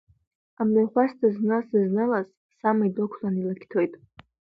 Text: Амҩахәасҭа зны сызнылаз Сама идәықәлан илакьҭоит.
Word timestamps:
Амҩахәасҭа 0.59 1.27
зны 1.35 1.57
сызнылаз 1.67 2.27
Сама 2.59 2.83
идәықәлан 2.87 3.35
илакьҭоит. 3.41 3.93